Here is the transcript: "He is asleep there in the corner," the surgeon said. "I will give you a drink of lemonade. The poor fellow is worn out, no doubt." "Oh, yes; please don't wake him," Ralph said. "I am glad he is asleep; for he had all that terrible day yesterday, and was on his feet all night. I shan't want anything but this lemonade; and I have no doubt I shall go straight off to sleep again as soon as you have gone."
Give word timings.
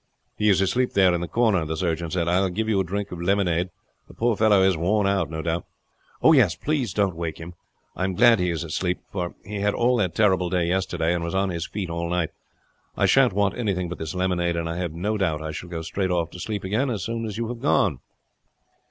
"He 0.35 0.49
is 0.49 0.61
asleep 0.61 0.93
there 0.93 1.13
in 1.13 1.21
the 1.21 1.27
corner," 1.27 1.63
the 1.63 1.77
surgeon 1.77 2.09
said. 2.09 2.27
"I 2.27 2.39
will 2.39 2.49
give 2.49 2.67
you 2.67 2.79
a 2.79 2.83
drink 2.83 3.11
of 3.11 3.21
lemonade. 3.21 3.69
The 4.07 4.15
poor 4.15 4.35
fellow 4.35 4.63
is 4.63 4.75
worn 4.75 5.05
out, 5.05 5.29
no 5.29 5.43
doubt." 5.43 5.65
"Oh, 6.23 6.31
yes; 6.31 6.55
please 6.55 6.91
don't 6.91 7.15
wake 7.15 7.37
him," 7.37 7.49
Ralph 7.49 7.53
said. 7.97 8.01
"I 8.01 8.03
am 8.05 8.15
glad 8.15 8.39
he 8.39 8.49
is 8.49 8.63
asleep; 8.63 8.97
for 9.11 9.35
he 9.45 9.59
had 9.59 9.75
all 9.75 9.97
that 9.97 10.15
terrible 10.15 10.49
day 10.49 10.65
yesterday, 10.65 11.13
and 11.13 11.23
was 11.23 11.35
on 11.35 11.49
his 11.49 11.67
feet 11.67 11.91
all 11.91 12.09
night. 12.09 12.31
I 12.97 13.05
shan't 13.05 13.33
want 13.33 13.55
anything 13.59 13.89
but 13.89 13.99
this 13.99 14.15
lemonade; 14.15 14.55
and 14.55 14.67
I 14.67 14.77
have 14.77 14.91
no 14.93 15.19
doubt 15.19 15.39
I 15.43 15.51
shall 15.51 15.69
go 15.69 15.83
straight 15.83 16.09
off 16.09 16.31
to 16.31 16.39
sleep 16.39 16.63
again 16.63 16.89
as 16.89 17.03
soon 17.03 17.27
as 17.27 17.37
you 17.37 17.47
have 17.49 17.59
gone." 17.61 17.99